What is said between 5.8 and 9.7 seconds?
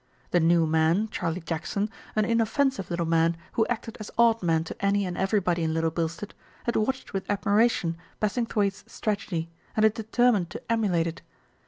Bilstead, had watched with admiration Bassing thwaighte's strategy